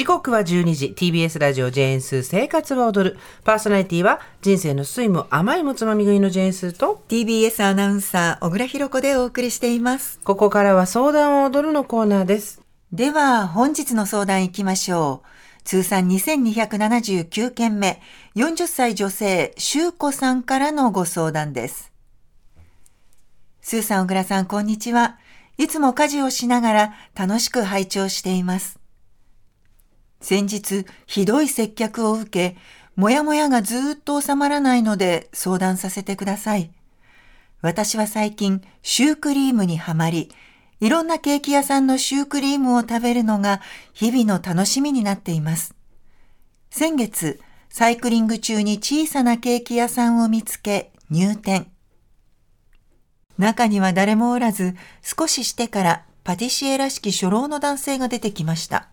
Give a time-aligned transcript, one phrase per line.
[0.00, 0.94] 時刻は12時。
[0.96, 3.18] TBS ラジオジェーンスー生活は踊る。
[3.44, 10.18] パーソナリティは人生の酸いも甘いもつまみ食いのジェーンスーと TBS アナウンサー小倉弘子でお送りしています。
[10.24, 12.62] ここからは相談を踊るのコーナーです。
[12.94, 15.62] では本日の相談いきましょう。
[15.64, 18.00] 通算2279件目。
[18.36, 21.92] 40歳女性修子さんからのご相談です。
[23.60, 25.18] スーさん小倉さんこんにちは。
[25.58, 28.79] いつも家事をしながら楽しく拝聴しています
[30.20, 32.56] 先日ひどい接客を受け
[32.96, 36.70] もやもやがずっと収まらないので相談させてください。
[37.62, 40.30] 私は最近シュークリームにはまり、
[40.80, 43.60] いろんなケーキ屋さんのシュークリームを食べるのが
[43.92, 45.74] 日々の楽しみになっています。
[46.70, 51.70] 先月、サイクリング中に小さなケーキ屋さんを見つけ入店。
[53.38, 58.88] 中には誰もおらず、少ししてからパティシエらしき初老の男性が出てきました。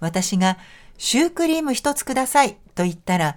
[0.00, 0.58] 私が、
[0.98, 3.36] シュークリーム一つくださいと言ったら、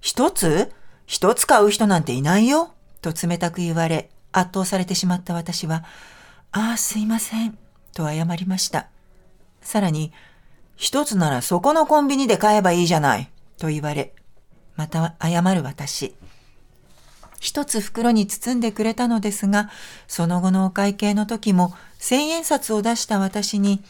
[0.00, 0.72] 一つ？
[1.06, 2.72] 一つ買う人なんていないよ？
[3.02, 5.84] と冷たく言われ、圧倒されてしまった私は、
[6.52, 7.58] ああ、すいません、
[7.92, 8.88] と謝りました。
[9.60, 10.12] さらに、
[10.76, 14.14] 一つならそこのコンビニで買えばいいじゃない、と言われ、
[14.76, 16.14] また謝る私。
[17.40, 19.68] 一つ袋に包んでくれたのですが、
[20.08, 23.82] その後のお会計の時も千円札を出した私に、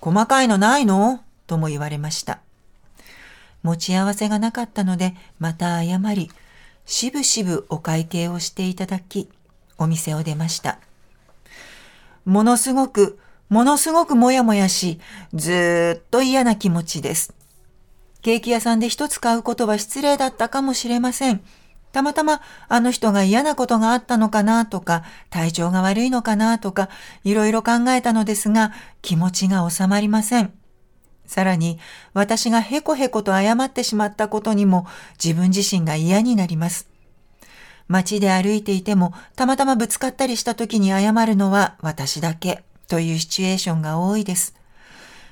[0.00, 1.24] 細かいのないの？
[1.52, 2.40] とも言われました。
[3.62, 6.30] 持ち合わせがなかったので、また謝り、
[6.86, 9.28] しぶしぶお会計をしていただき、
[9.76, 10.78] お店を出ました。
[12.24, 13.18] ものすごく、
[13.50, 14.98] ものすごくもやもやし、
[15.34, 17.34] ずっと嫌な気持ちです。
[18.22, 21.42] ケーキ屋さんで一つ買うことは失礼だったかもしれません。
[21.92, 26.88] たまたまあの人が嫌なことがあったのかなとか、体調が悪いのかなとか、
[27.24, 30.61] いろいろ考えたのですが、気持ちが収まりません。
[31.26, 31.78] さらに、
[32.14, 34.86] 私がへこへこと謝ってしまったことにも
[35.22, 36.88] 自分自身が嫌になります。
[37.88, 44.54] 街で歩いていても、たまたまぶつかったりした時に謝るのは私だけというシチュエーションが多いです。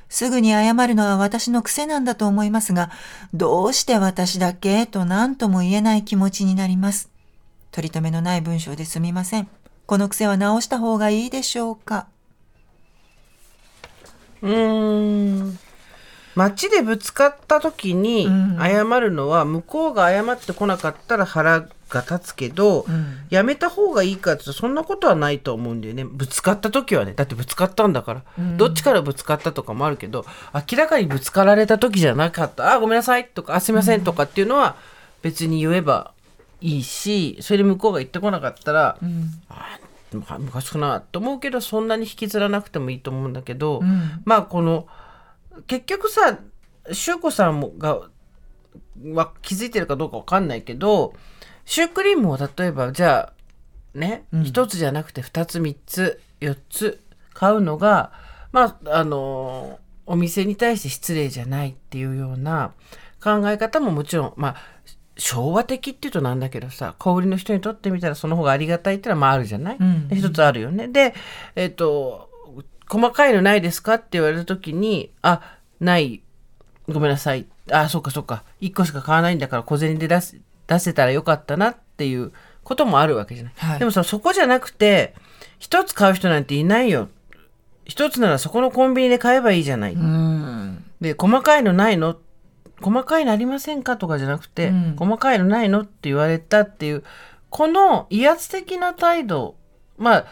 [0.08, 2.90] すぐに謝るのは私の癖なんだと思いますが、
[3.32, 7.10] どうして私だけと何とも言えない気持ちになります。
[7.70, 9.48] 取り留めのない文章ですみません。
[9.86, 12.08] この癖は直した方がいいでしょうか
[14.42, 15.58] うーん
[16.36, 26.04] 街でぶつかった時に謝るのは向こうが謝ってこなかったら腹が立つけど、うん、やめた方がいいかってそんなことはないと思うんだよね。
[26.04, 27.12] ぶつかった時はね。
[27.14, 30.24] だってぶつかったんだから、うん、どっちからぶつかったとかもあるけど
[30.54, 32.72] 明らかにぶつかられた時じゃなかった。
[32.72, 34.76] あごめんなさいとかあすいませんとかっていうのは
[35.22, 36.12] 別に言えば
[36.60, 39.78] いいしそれで向こうが言ってこなかったら、うん、あ
[40.38, 43.80] 昔かなと思うけどそんなに引きずらなくてもいいと思うんだけど、
[44.24, 44.86] まあこの
[45.66, 46.38] 結局さ
[46.92, 48.08] 修子さんが
[49.14, 51.14] は気づいてるかどうかわかんないけど
[51.64, 57.00] シュークリームを例えばじゃあね、うん、1つじゃなくて2つ3つ4つ
[57.32, 58.12] 買うのが
[58.52, 62.72] まああのお店に対して失礼じゃないっていうような
[63.22, 64.56] 考え方ももちろんまあ
[65.16, 70.88] 昭和的っていうとなんだけどさ小売りの人にとってみたらその方がありがたいっていうのはまああるじゃない、うん、一つあるよね。
[70.88, 71.14] で
[71.54, 72.29] えっ、ー、と
[72.90, 73.94] 細かいのないですか？
[73.94, 76.22] って言われた時にあない。
[76.88, 77.46] ごめんなさい。
[77.70, 78.42] あそっかそっか。
[78.60, 82.32] 1個しか買わないんだから小銭で出す出せたらよかったなっていう
[82.64, 83.52] こともあるわけじゃない。
[83.56, 85.14] はい、でもさ、そこじゃなくて、
[85.58, 87.08] 一つ買う人なんていないよ。
[87.84, 89.96] 一つならそこのコンビニで買えばいいじゃない。
[91.00, 92.16] で、細かいのないの？
[92.80, 95.82] 細かいのありませんかとかじゃなくて、うん、細かいのないの？
[95.82, 97.04] って言われたっていう、
[97.50, 99.56] この威圧的な態度、
[99.98, 100.26] まあ、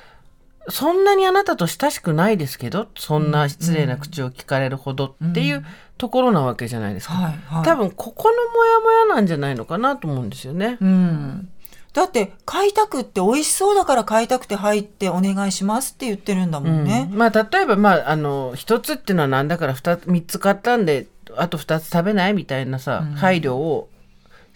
[0.71, 5.65] そんなにあなたと親しくないですけど、そんな失礼な口を聞かれるほどっていう
[5.97, 7.15] ところなわけじゃないですか。
[7.15, 10.79] はいはい、多分、ここのモヤモヤなんじゃないのかなと思うんですよね。
[10.81, 11.49] うん。
[11.93, 17.09] だって買いたくって美味しそうだから買いたくて入ってお願いしますって言ってるんだもんね。
[17.11, 23.89] うん、まあ例えばまああの一つっていうのはなんだから二つ三つ買ったんであと二つ食べないみたいなさ、うん、配慮を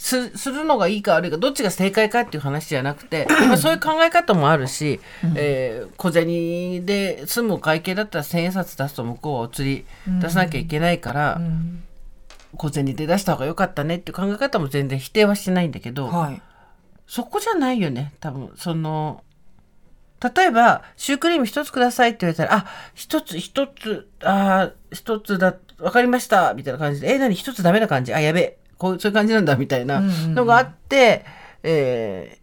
[0.02, 9.86] すするのがいいか悪いかどっちが正解かっていう話じゃなくて、 まあ、そういう考え方もあるし、うん、えー、小銭で済む会計だったら千円札出すと向こうはお釣り
[10.20, 11.84] 出さなきゃいけないから、うん、
[12.56, 16.42] 小銭で出した方が良かったねっていう考え方も全然否定はしてないんだけど、はい、
[17.06, 18.50] そこじゃないよね多分。
[18.56, 19.22] その
[20.34, 27.34] 例えば、シュークリーム一つくださいって言われたら、あ、一つ、一つ、あ一つだ、わかりました、みたいな感じで、え、何？
[27.34, 28.14] 一つダメな感じ？
[28.14, 28.58] あ、やべえ。
[28.82, 31.24] こうそういう感じなんだみたいなのがあって、
[31.62, 32.38] うんうん、え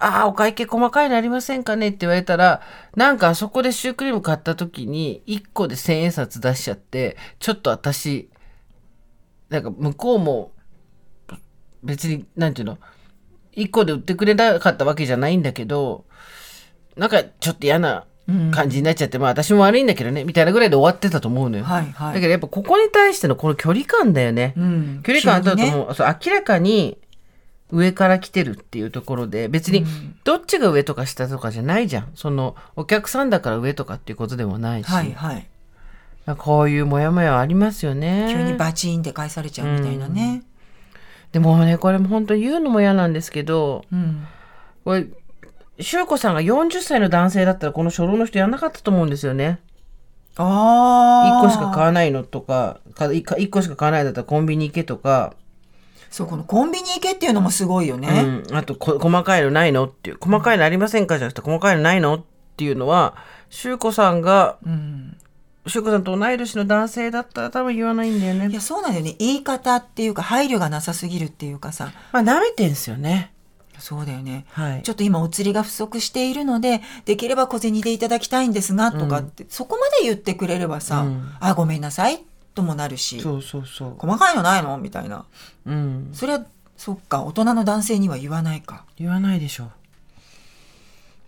[0.00, 1.88] ー、ああ、お会計細かいのありませんかね？
[1.88, 2.62] って言われたら、
[2.96, 8.30] なんかあそこでシュークリーム買った時に、1個で1000円札出しちゃって、ちょっと私、
[9.50, 10.52] なんか向こうも、
[11.82, 12.78] 別に、なんていうの、
[13.54, 16.06] 1個で売ってくれなかったわけじゃないんだけど、
[16.96, 18.06] なんかちょっと嫌な
[18.52, 21.64] 感じになっちゃって、うん、まあ私も悪いんだけどね、みたいなぐらいで終わってたと思うのよ。
[21.64, 24.54] はいはい、だけどやっぱここに対してのこの距離感だよね。
[24.56, 25.88] うん、距離感あったと思う。
[25.88, 26.98] ね、そう明らかに、
[27.74, 29.86] 上から来てるっていうところで別に
[30.24, 32.08] どっちが上とか下とかじゃないじゃん。
[32.14, 35.48] そのお客さんだから上とかっていうことでもないし、はいはい、
[36.36, 38.28] こういうモヤモヤありますよね。
[38.30, 44.26] 急にバチンって返されちゃうみたいなね、うん、でもねこれも本当言うのも嫌なんですけど、うん、
[44.84, 45.06] これ
[45.82, 49.60] 修子さんが40歳の男性だったらこの初老の人やんなかったと思うんですよね。
[50.36, 51.42] ああ。
[51.42, 55.34] 1個しか買わないのとか、1個しか買わないだったらコンビニ行けとか、
[56.10, 58.42] そう、このコンビニ行けっていうのもすごいよね。
[58.48, 61.18] うん、あとこ、細かいのないのっていう、細かいのありませんか？
[61.18, 62.24] じゃなくて、細かいのないのっ
[62.56, 63.14] ていうのは、
[63.48, 65.16] 修子さんが、うん、
[65.66, 68.48] 修子さんと同い年の男性だったら多分言わないんだよね。
[68.50, 69.16] いや、そうなんだよね。
[69.18, 71.92] 言い方っていうか、配慮がなさすぎるっていうかさ。
[72.12, 73.31] まあ、舐めてんすよね。
[73.82, 82.22] そうだよね、はい、ちょっと今お釣りが不足しているのでできれば小銭でいただきたいんですがとかって、うん、そこまで言ってくれればさ、うん、あごめんなさい
[82.54, 83.20] ともなるし。
[83.20, 83.94] そうそうそう。
[83.98, 84.78] 細かいのないの？
[84.78, 85.24] みたいな、
[85.66, 86.46] うん、それは
[86.76, 88.84] そっか大人の男性には言わないか。
[88.98, 89.70] 言わないでしょ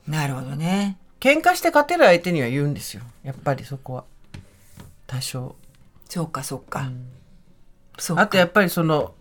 [0.06, 0.96] なるほどね。
[1.18, 3.02] 喧嘩して勝てる相手には言うんですよ。
[3.22, 4.04] やっぱりそこは。
[5.06, 5.56] 多少。
[6.08, 7.06] そうかそうか、うん、
[7.98, 9.14] そうあとやっぱりその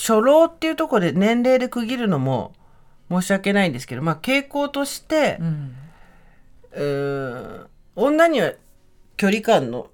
[0.00, 2.54] 初老っていうところで年齢で区切るのも
[3.10, 5.38] 申し訳ないんですけどまあ傾向として、
[6.74, 8.52] うん、う女には
[9.16, 9.90] 距離感の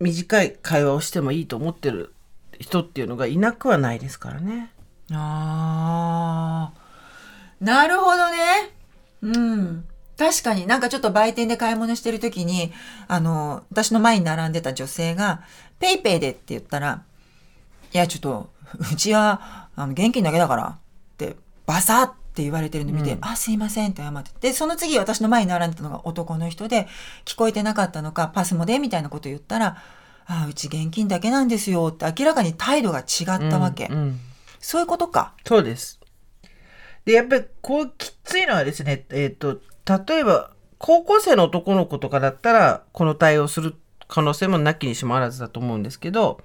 [0.00, 2.14] 短い会話をしてもいいと思ってる
[2.58, 4.70] 人っていうのがいなくはないですからね。
[5.12, 8.36] あーなるほどね。
[9.22, 9.84] うん。
[10.16, 12.72] 確かになんかちょっと売店で買い物してる時に、
[13.08, 15.42] あの、私の前に並んでた女性が、
[15.80, 17.02] ペイペイでって言ったら、
[17.92, 18.50] いや、ちょっと、
[18.92, 20.78] うちは、あの、現金だけだからっ
[21.16, 24.30] て、バサッって言われてるの見て、うん、あ、すいませんって謝って。
[24.40, 26.88] で、その次私の前に並んでたのが男の人で、
[27.24, 29.76] 聞こえてなかったのか、パスモでみたいなこと言ったら、
[30.26, 33.86] あうち現金だけなんですよって明らかに態度が違ったわけ。
[33.86, 34.20] うんうん、
[34.58, 35.34] そういうことか。
[35.46, 36.00] そうです。
[37.04, 39.60] で、やっぱりこうきついのはですね、えっ、ー、と、
[40.06, 43.74] 例えば高校生の男の子とかだったら、この対応する
[44.08, 46.40] 可能性もなきにしもあらずだと思うんですけど、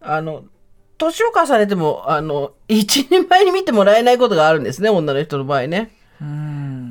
[0.00, 0.44] あの、
[1.02, 5.90] 年を重ねても、あの、一人前に見てもらえないことがあるんですね、女の人の場合ね。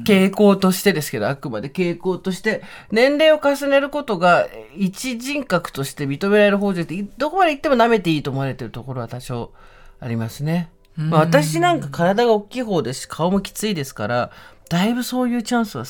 [0.04, 2.62] 傾向としてですけど、あくまで傾向として、
[2.92, 9.54] 年齢を重ねることが一人格として認められる方じゃなくて、どこまで行っても舐めていいと思われてるところは多少
[10.02, 10.70] ありますね。
[10.98, 14.32] まあ、私なんか体が大きい方ですし、顔もきついですから、
[14.70, 15.86] だいぶそういうチャンスは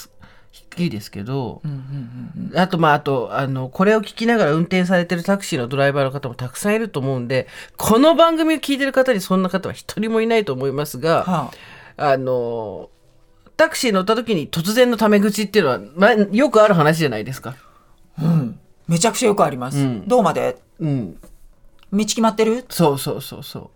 [0.51, 1.61] 低いですけど、
[2.55, 11.51] あとまああとあのこれを聞きながら運転されてるタクシーのドライバーの方もたくさんいると思うんでこの番組を聞いてる方にそんな方は一人もいないと思いますが、は
[11.97, 12.89] あ、あの
[13.57, 17.55] タクシー乗った時に突然のタメ口っていうのは、まあ、よくある話じゃないですか。
[18.19, 18.59] うん。
[18.87, 19.77] めちゃくちゃよくあります。
[19.77, 20.57] うん、どうまで？
[20.79, 21.13] うん。
[21.93, 22.65] 道決まってる？
[22.69, 23.69] そうそうそうそう。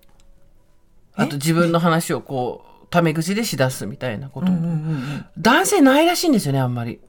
[1.14, 4.48] あと自分の話をこう、タメ口でしだすみたいなこと。
[4.48, 7.00] うんうんうん、男性ないらしいんですよね、あんまり。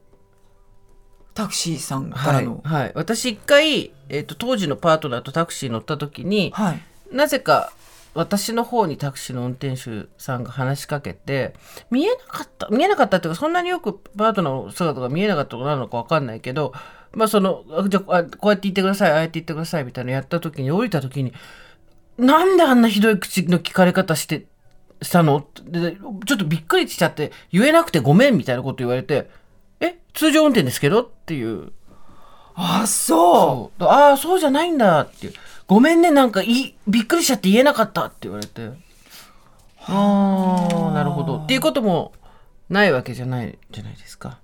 [1.33, 2.61] タクシーさんからの。
[2.63, 2.81] はい。
[2.83, 6.81] はい、私一回、えっ、ー、と、当時のパートナーとタクシー乗った時に、はい、
[7.15, 7.71] なぜか、
[8.15, 11.53] 私の方にタクシーの運転手さんが話しかけて、
[11.91, 16.73] 見えなかった、見えなかったっていうか、そんなによくパートナーの姿が見えなかったことなのかわかんないけど、
[17.11, 21.33] まあその、じゃあ、こうやって言ってください、ああやって言ってくださいみたいなやった時に、降りた時に、
[22.17, 24.47] なんであんなひどい口の聞かれ方して、
[25.01, 25.45] したの？
[25.65, 29.29] でちょっとびっくりしちゃって、言えなくてごめんみたいなこと言われて、
[29.79, 29.97] え？
[30.13, 31.03] 通常運転ですけど？
[31.03, 31.71] っていう。
[32.55, 33.83] あ、そう。
[33.83, 35.33] ああ、そうじゃないんだっていう。
[35.67, 38.71] ごめんね、なんかい、びっくりしちゃって言えなかったって言われて。
[39.85, 41.37] ああ、なるほど。
[41.37, 42.13] っていうことも
[42.69, 44.39] ないわけじゃないじゃないですか。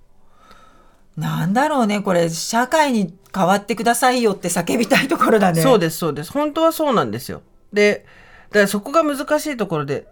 [1.16, 5.60] なんだろうね、これ、社会に変わってくださいよって叫びたいところだね。
[5.60, 6.32] そうです、そうです。
[6.32, 7.42] 本当はそうなんですよ。
[7.72, 8.06] で、
[8.50, 10.06] だからそこが難しいところで、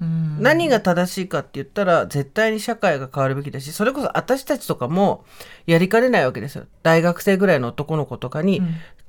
[0.00, 5.24] 何が正しいかって言ったら絶対に社会が変わるべきだしそれこそ私たちとかも
[5.66, 6.64] やりかねないわけですよ。
[6.82, 8.62] 大学生ぐらいの男の子とかに、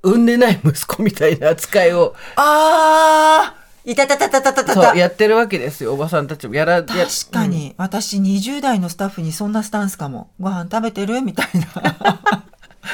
[0.03, 6.55] 産んでない息子みたいな扱いをああいたたたたたたたそうやってるわけですよおばさんたちも。
[6.55, 6.98] やら確
[7.31, 10.29] かに、うん、私20代のスタッフにそんなスタンスかも。
[10.39, 11.21] ご飯食べてる？
[11.21, 12.45] みたいな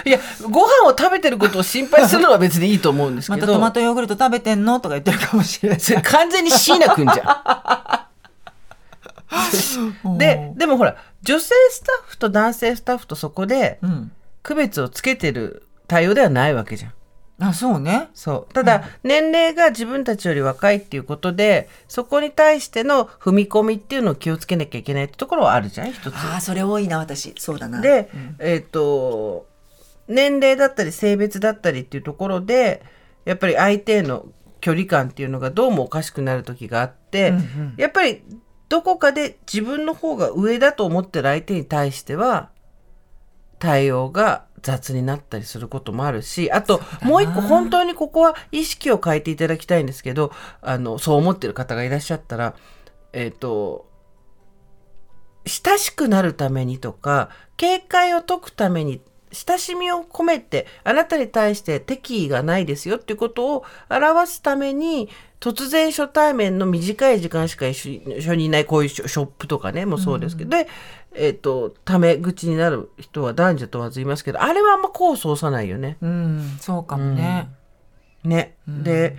[0.05, 3.47] いや、ご飯を食べてることを心配するのは別にいいと思うんですけど。
[3.47, 5.79] またトマトヨーグルト食べてんのとか言ってるかもしれない。
[6.03, 8.07] 完全に椎名くんじゃ
[10.13, 10.17] ん。
[10.17, 13.79] ででもほら女性スタッフと男性スタッフとそこで
[14.41, 16.93] 区別をつけてる対応ではないわけじゃん。
[17.39, 26.15] あそうねそうただ、年齢が自分たちより若いっていうことでそこに対しての踏み込みっていうのを気をつけなきゃいけないってところはあるじゃん一つ。
[26.15, 27.79] あそれ多いな私そうだな。
[27.79, 29.45] で、うん、えっ、ー、と
[30.07, 32.83] 年齢だったり性別だったりっていうところで
[33.25, 34.25] やっぱり相手への
[34.61, 38.23] 距離感っていうのがどうもおかしくなる時があって、うんうん、やっぱり
[38.69, 42.49] どこかで自分の方が上だと思ってる相手に対しては
[43.59, 52.55] 対応が雑になったりすることもあるし、あともう一個本当にここは意識を変えていただきたいんですけど、あの、そう思ってる方がいらっしゃったら、
[53.13, 53.87] えっ、ー、と、
[55.45, 70.69] 親しくなるためにとか、警戒を解くために親しみを込めてあなたに対して敵意がないですよっていうことを表すために突然初対面の短い時間しか一緒にいないこういうショップとかねもそうですけど、うん、で、
[71.13, 75.97] えっ、ー、とタメ口になる人は男女問わずいますけどあれはあんま功を奏さないよね。
[76.01, 77.49] うん、そうかもね。
[78.23, 79.17] うん、ね、で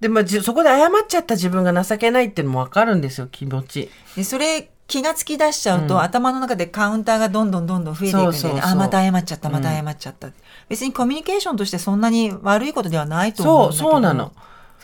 [0.00, 3.90] で、まあ、そこで謝っちゃった自分が情けないっていうのも分かるんですよ気持ち。
[4.14, 10.34] でそれ気がつき出しちゃうと、うん、頭の中でカウンターがどんどんどんどん増えていくんで、ね、あまた謝っちゃったまた謝っちゃった、うん、
[10.68, 13.84] 別にコミュニケーションとしてそんなに悪いことではないと思うんだけど。
[13.84, 14.32] そうそうなの。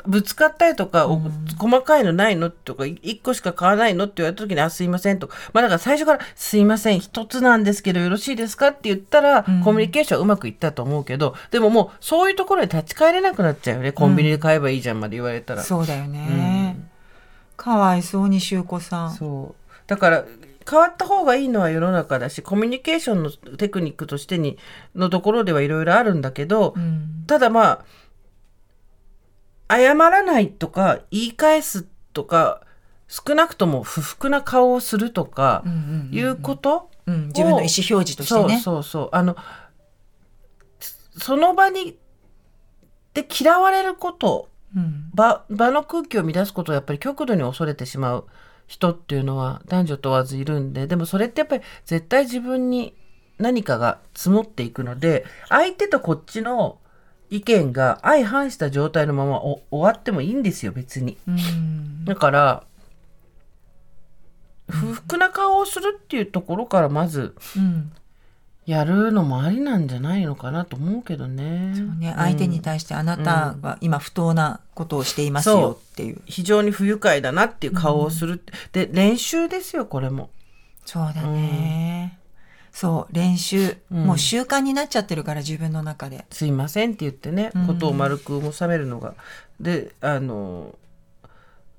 [0.06, 5.28] ぶつかったりとか、うん、細かいのないのとか1個しか買わないのって言われた時に「あすいません」と。
[5.28, 13.92] かまあだから最初から「すいません一つなんですけどよろしいですか?」って言ったら、コミュニケーションうまくいったと思うけどでももうそういうところで立ち返れなくなっちゃうよね。
[13.92, 16.78] コンビニで買えばいいじゃんまで言われたら、そうだよね、
[17.56, 19.11] かわいそうにし子さん。
[19.12, 19.62] そう
[19.92, 20.25] だから
[20.68, 24.56] 変わった方がいいのは世の中だしコミュニケーションのテクニックとしてに
[24.94, 27.84] のところではいろいろあるんだけど、うん、ただま
[29.68, 32.62] あ謝らないとか言い返すとか
[33.06, 35.62] 少なくとも不服な顔をするとか
[36.11, 38.58] いうこと自分の意思表示としてね。
[38.58, 39.08] そうそうそう。
[39.12, 39.37] あの
[41.18, 41.99] その場に
[43.12, 48.26] で嫌われること、うん、場場の空気を乱すことをやっぱり極度に恐れてしまう。
[48.66, 52.95] 人っていうのは男女問わずいるんででもそれってやっぱり絶対自分に
[53.38, 56.78] 何かが積もっていくので相手とこっちの
[57.31, 61.16] 意見が相反した状態のまま終わってもいいんですよ別に。
[62.04, 62.64] だから
[64.69, 67.35] 不服な顔をするっていうところからまず、
[68.64, 71.73] やるのもありなんじゃないのかなと思うけどね。
[71.75, 76.16] そうね、相手に対してあなたは今不当なことをしていますよっていう。
[76.16, 78.35] う非常に不愉快だなっていう顔をする。
[78.35, 78.40] うん、
[78.73, 80.31] で、練習ですよ、これも。
[80.85, 82.19] そうだね。
[82.21, 86.25] うん、そう、練習、もう習慣になっちゃってるから、自分の中で。
[86.31, 89.14] すいませんって言ってね、ことを丸く収めるのが。
[89.61, 90.76] で、あの、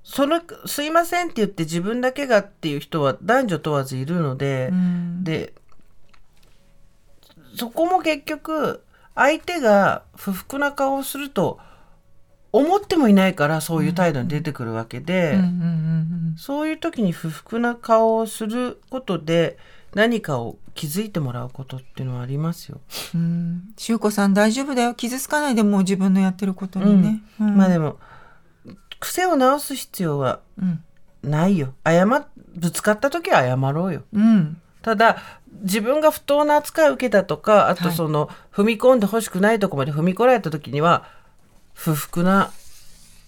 [0.04, 4.70] そのすいませんって言って自分だけがっていう人は男女問わずいるので、
[5.24, 5.54] で
[7.56, 8.84] そこも結局
[9.16, 11.60] 相手が不服な顔をすると
[12.52, 15.40] 思ってもいないからそういう態度に出てくるわけで、
[16.38, 19.58] そういう時に不服な顔をすることで
[19.96, 22.80] 何かを気づいてもらうことっていうのはありますよ。
[23.14, 27.22] うん、しゅうこさん大丈夫だよ傷つかないでもう自分のやってることにね。
[27.40, 28.00] うん、まあでも
[29.00, 30.40] 癖を直す必要は
[31.22, 31.74] ないよ。
[31.86, 32.06] 謝
[32.56, 34.04] ぶつかった時は謝ろうよ。
[34.14, 35.18] うん、ただ
[35.62, 41.06] 自分が不当な扱いを受けたとかあとその、踏み込んでほしくないとこまで踏み込られた時には
[41.74, 42.52] 不服な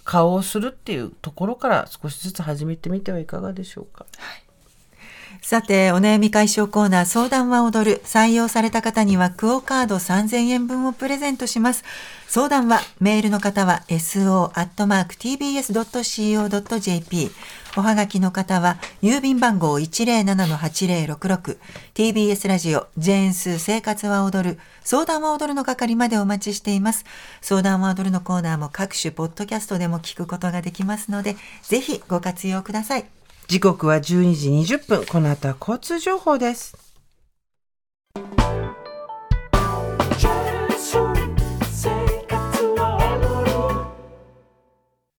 [0.03, 4.05] 顔をするっていうところから少しずつ始めてみてはいかがでしょうか？
[4.17, 4.44] はい
[5.41, 8.01] さて、お悩み解消コーナー相談は踊る。
[8.03, 11.83] 採用された方にはクオカード3000円分をプレゼントします。
[12.27, 14.51] 相談は、メールの方は so.tbs.co.jp。
[17.77, 21.57] おはがきの方は、郵便番号107-8066。
[21.93, 24.59] TBS ラジオ、ジェーンス生活は踊る。
[24.83, 27.05] 相談は踊るの係までお待ちしています。
[27.41, 33.05] 相談は踊るのコーナーも各種ポッドキャストでも聞くことができますので、ぜひご活用ください。
[33.47, 35.05] 時刻は12時20分。
[35.05, 36.75] この後は交通情報です。